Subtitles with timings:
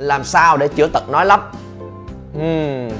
[0.00, 1.50] làm sao để chữa tật nói lắp?
[2.38, 2.90] Uhm.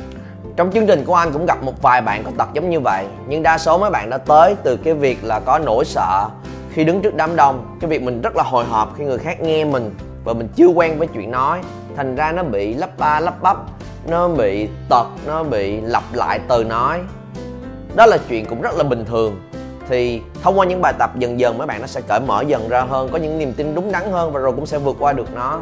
[0.56, 3.06] trong chương trình của anh cũng gặp một vài bạn có tật giống như vậy,
[3.28, 6.28] nhưng đa số mấy bạn đã tới từ cái việc là có nỗi sợ
[6.72, 7.76] khi đứng trước đám đông.
[7.80, 9.94] Cái việc mình rất là hồi hộp khi người khác nghe mình
[10.24, 11.60] và mình chưa quen với chuyện nói.
[11.96, 13.56] Thành ra nó bị lắp ba lắp bắp,
[14.06, 17.00] nó bị tật, nó bị lặp lại từ nói.
[17.94, 19.40] Đó là chuyện cũng rất là bình thường.
[19.88, 22.68] Thì thông qua những bài tập dần dần, mấy bạn nó sẽ cởi mở dần
[22.68, 25.12] ra hơn, có những niềm tin đúng đắn hơn và rồi cũng sẽ vượt qua
[25.12, 25.60] được nó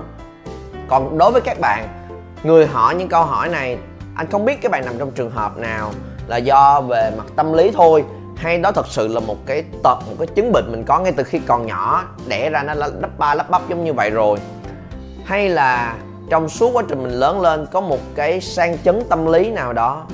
[0.88, 1.88] còn đối với các bạn,
[2.42, 3.78] người hỏi những câu hỏi này,
[4.16, 5.90] anh không biết các bạn nằm trong trường hợp nào
[6.26, 8.04] là do về mặt tâm lý thôi,
[8.36, 11.12] hay đó thật sự là một cái tật, một cái chứng bệnh mình có ngay
[11.12, 14.38] từ khi còn nhỏ, đẻ ra nó lắp ba lắp bắp giống như vậy rồi.
[15.24, 15.94] Hay là
[16.30, 19.72] trong suốt quá trình mình lớn lên, có một cái sang chấn tâm lý nào
[19.72, 20.06] đó,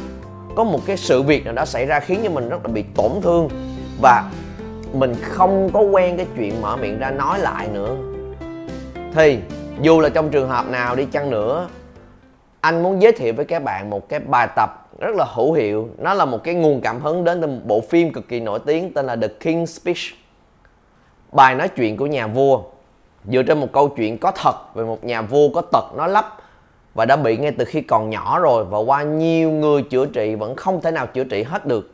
[0.57, 2.85] có một cái sự việc nào đó xảy ra khiến cho mình rất là bị
[2.97, 3.49] tổn thương,
[4.03, 4.31] và
[4.93, 7.97] mình không có quen cái chuyện mở miệng ra nói lại nữa.
[9.15, 9.39] Thì
[9.81, 11.69] dù là trong trường hợp nào đi chăng nữa,
[12.61, 15.89] anh muốn giới thiệu với các bạn một cái bài tập rất là hữu hiệu.
[15.99, 18.59] Nó là một cái nguồn cảm hứng đến từ một bộ phim cực kỳ nổi
[18.67, 19.99] tiếng tên là The King's Speech.
[21.33, 22.63] Bài nói chuyện của nhà vua.
[23.25, 26.37] Dựa trên một câu chuyện có thật về một nhà vua có tật nó lắp
[26.95, 30.35] và đã bị ngay từ khi còn nhỏ rồi và qua nhiều người chữa trị
[30.35, 31.91] vẫn không thể nào chữa trị hết được.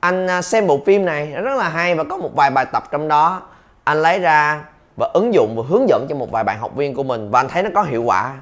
[0.00, 2.82] Anh à, xem bộ phim này rất là hay và có một vài bài tập
[2.90, 3.42] trong đó.
[3.84, 4.64] Anh lấy ra
[4.98, 7.40] và ứng dụng và hướng dẫn cho một vài bạn học viên của mình và
[7.40, 8.34] anh thấy nó có hiệu quả.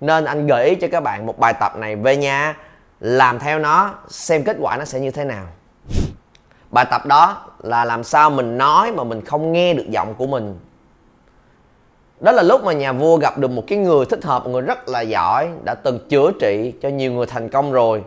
[0.00, 2.56] Nên anh gợi ý cho các bạn một bài tập này về nhà
[3.00, 5.46] làm theo nó xem kết quả nó sẽ như thế nào.
[6.70, 10.26] Bài tập đó là làm sao mình nói mà mình không nghe được giọng của
[10.26, 10.58] mình.
[12.20, 14.62] Đó là lúc mà nhà vua gặp được một cái người thích hợp một người
[14.62, 18.04] rất là giỏi đã từng chữa trị cho nhiều người thành công rồi.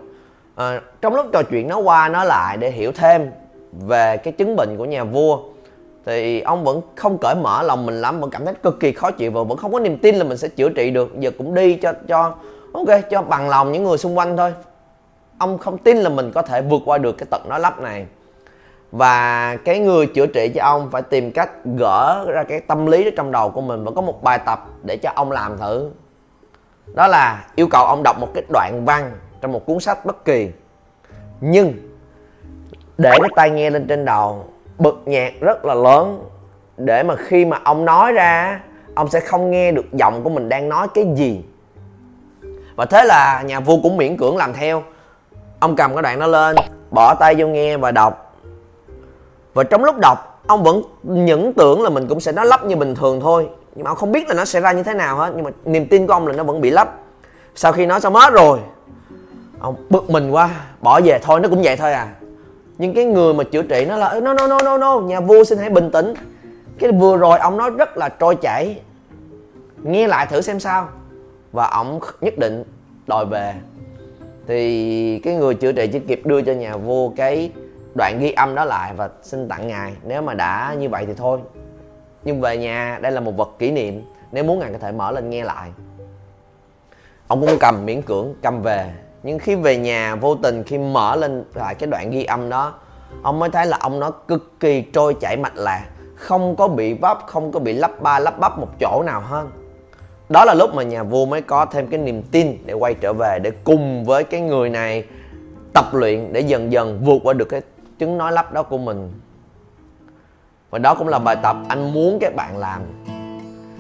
[0.55, 3.31] À, trong lúc trò chuyện nó qua nó lại để hiểu thêm
[3.71, 5.39] về cái chứng bệnh của nhà vua
[6.05, 9.11] thì ông vẫn không cởi mở lòng mình lắm, vẫn cảm thấy cực kỳ khó
[9.11, 11.19] chịu và vẫn không có niềm tin là mình sẽ chữa trị được.
[11.19, 12.35] Giờ cũng đi cho cho,
[12.73, 14.53] ok, cho bằng lòng những người xung quanh thôi.
[15.37, 18.05] Ông không tin là mình có thể vượt qua được cái tật nói lắp này.
[18.91, 23.07] Và cái người chữa trị cho ông phải tìm cách gỡ ra cái tâm lý
[23.07, 25.89] ở trong đầu của mình và có một bài tập để cho ông làm thử.
[26.93, 29.11] Đó là yêu cầu ông đọc một cái đoạn văn
[29.41, 30.49] trong một cuốn sách bất kỳ.
[31.41, 31.73] Nhưng,
[32.97, 34.45] để cái tai nghe lên trên đầu
[34.79, 36.25] bực nhạc rất là lớn.
[36.77, 38.59] Để mà khi mà ông nói ra,
[38.95, 41.45] ông sẽ không nghe được giọng của mình đang nói cái gì.
[42.75, 44.83] Và thế là nhà vua cũng miễn cưỡng làm theo.
[45.59, 46.55] Ông cầm cái đoạn nó lên,
[46.91, 48.35] bỏ tay vô nghe và đọc.
[49.53, 52.75] Và trong lúc đọc, ông vẫn những tưởng là mình cũng sẽ nói lắp như
[52.75, 53.49] bình thường thôi.
[53.75, 55.51] Nhưng mà ông không biết là nó sẽ ra như thế nào hết, nhưng mà
[55.65, 56.95] niềm tin của ông là nó vẫn bị lắp.
[57.55, 58.59] Sau khi nói xong hết rồi,
[59.59, 60.49] ông bực mình quá,
[60.81, 61.19] bỏ về.
[61.23, 62.07] Thôi, nó cũng vậy thôi à
[62.79, 65.43] nhưng cái người mà chữa trị nó là no no no no no, nhà vua
[65.43, 66.13] xin hãy bình tĩnh.
[66.79, 68.81] Cái vừa rồi ông nói rất là trôi chảy.
[69.83, 70.87] Nghe lại thử xem sao.
[71.51, 72.63] Và ông nhất định
[73.07, 73.53] đòi về.
[74.47, 77.51] Thì cái người chữa trị chỉ kịp đưa cho nhà vua cái
[77.95, 79.93] đoạn ghi âm đó lại và xin tặng ngài.
[80.03, 81.39] Nếu mà đã như vậy thì thôi.
[82.23, 84.01] Nhưng về nhà, đây là một vật kỷ niệm.
[84.31, 85.69] Nếu muốn ngài có thể mở lên nghe lại.
[87.27, 88.93] Ông cũng cầm miễn cưỡng, cầm về
[89.23, 92.73] nhưng khi về nhà, vô tình khi mở lên lại cái đoạn ghi âm đó,
[93.23, 95.85] ông mới thấy là ông nó cực kỳ trôi chảy mạch lạc,
[96.15, 99.45] không có bị vấp, không có bị lắp ba, lắp bắp một chỗ nào hết.
[100.29, 103.13] Đó là lúc mà nhà vua mới có thêm cái niềm tin để quay trở
[103.13, 105.03] về để cùng với cái người này
[105.73, 107.61] tập luyện để dần dần vượt qua được cái
[107.99, 109.13] chứng nói lắp đó của mình.
[110.69, 112.81] Và đó cũng là bài tập anh muốn các bạn làm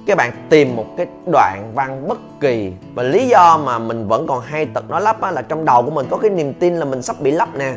[0.07, 4.27] các bạn tìm một cái đoạn văn bất kỳ và lý do mà mình vẫn
[4.27, 6.75] còn hay tật nói lắp á, là trong đầu của mình có cái niềm tin
[6.75, 7.73] là mình sắp bị lắp nè.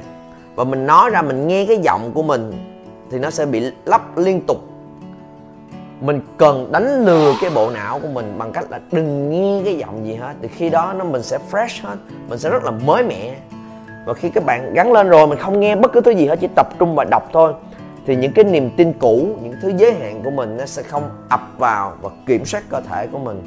[0.54, 2.52] Và mình nói ra mình nghe cái giọng của mình
[3.10, 4.56] thì nó sẽ bị lắp liên tục.
[6.00, 9.78] Mình cần đánh lừa cái bộ não của mình bằng cách là đừng nghe cái
[9.78, 11.96] giọng gì hết thì khi đó nó mình sẽ fresh hết
[12.28, 13.34] mình sẽ rất là mới mẻ.
[14.06, 16.36] Và khi các bạn gắn lên rồi mình không nghe bất cứ thứ gì hết
[16.40, 17.52] chỉ tập trung và đọc thôi
[18.06, 21.10] thì những cái niềm tin cũ, những thứ giới hạn của mình nó sẽ không
[21.28, 23.42] ập vào và kiểm soát cơ thể của mình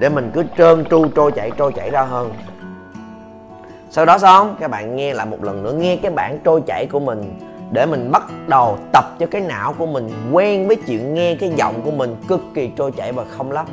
[0.00, 2.34] để mình cứ trơn tru, trôi chảy trôi chảy ra hơn.
[3.90, 6.86] Sau đó xong các bạn nghe lại một lần nữa, nghe cái bản trôi chảy
[6.86, 7.40] của mình
[7.72, 11.50] để mình bắt đầu tập cho cái não của mình quen với chuyện nghe cái
[11.56, 13.66] giọng của mình cực kỳ trôi chảy và không lắp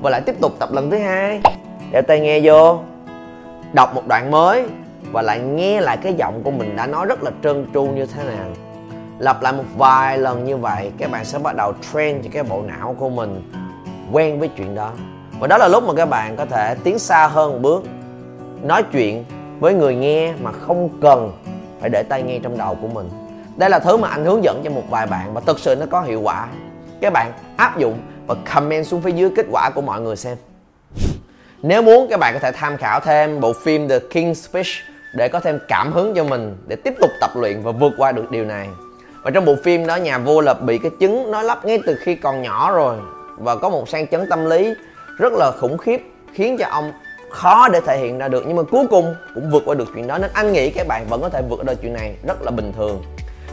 [0.00, 1.40] và lại tiếp tục tập lần thứ hai.
[1.92, 2.78] Đeo tai nghe vô.
[3.72, 4.64] Đọc một đoạn mới
[5.12, 8.06] và lại nghe lại cái giọng của mình đã nói rất là trơn tru như
[8.06, 8.46] thế nào
[9.22, 12.42] lặp lại một vài lần như vậy, các bạn sẽ bắt đầu train cho cái
[12.42, 13.50] bộ não của mình
[14.12, 14.92] quen với chuyện đó.
[15.40, 17.84] Và đó là lúc mà các bạn có thể tiến xa hơn một bước,
[18.62, 19.24] nói chuyện
[19.60, 21.32] với người nghe mà không cần
[21.80, 23.10] phải để tay nghe trong đầu của mình.
[23.56, 25.86] Đây là thứ mà anh hướng dẫn cho một vài bạn và thực sự nó
[25.90, 26.48] có hiệu quả.
[27.00, 30.36] Các bạn áp dụng và comment xuống phía dưới kết quả của mọi người xem.
[31.62, 34.66] Nếu muốn, các bạn có thể tham khảo thêm bộ phim The King's Speech
[35.14, 38.12] để có thêm cảm hứng cho mình để tiếp tục tập luyện và vượt qua
[38.12, 38.68] được điều này
[39.22, 41.96] và trong bộ phim đó, nhà vua là bị cái chứng nói lắp ngay từ
[42.00, 42.96] khi còn nhỏ rồi.
[43.38, 44.74] Và có một sang chấn tâm lý
[45.18, 46.02] rất là khủng khiếp,
[46.34, 46.92] khiến cho ông
[47.30, 48.44] khó để thể hiện ra được.
[48.46, 50.18] Nhưng mà cuối cùng cũng vượt qua được chuyện đó.
[50.18, 52.50] Nên anh nghĩ các bạn vẫn có thể vượt qua được chuyện này rất là
[52.50, 53.02] bình thường.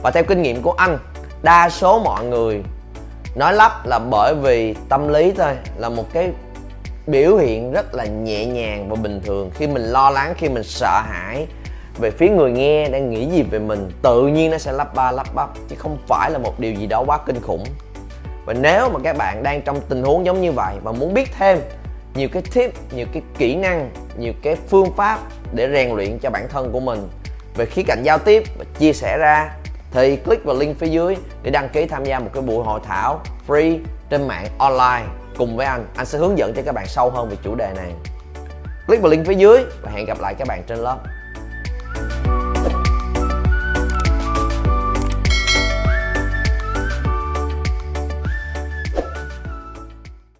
[0.04, 0.98] Và theo kinh nghiệm của anh,
[1.42, 2.64] đa số mọi người
[3.36, 6.32] nói lắp là bởi vì tâm lý thôi, là một cái
[7.08, 9.52] biểu hiện rất là nhẹ nhàng và bình thường.
[9.56, 11.48] Khi mình lo lắng, khi mình sợ hãi
[12.00, 15.12] về phía người nghe đang nghĩ gì về mình, tự nhiên nó sẽ lắp ba,
[15.12, 17.64] lắp bắp, chứ không phải là một điều gì đó quá kinh khủng.
[18.46, 21.30] Và nếu mà các bạn đang trong tình huống giống như vậy và muốn biết
[21.38, 21.60] thêm
[22.16, 25.20] nhiều cái tip, nhiều cái kỹ năng, nhiều cái phương pháp
[25.54, 27.10] để rèn luyện cho bản thân của mình
[27.56, 29.56] về khía cạnh giao tiếp và chia sẻ ra,
[29.92, 32.80] thì click vào link phía dưới để đăng ký tham gia một cái buổi hội
[32.88, 33.80] thảo free
[34.10, 35.06] trên mạng online
[35.38, 35.86] cùng với anh.
[35.96, 37.92] Anh sẽ hướng dẫn cho các bạn sâu hơn về chủ đề này.
[38.88, 40.98] Click vào link phía dưới và hẹn gặp lại các bạn trên lớp.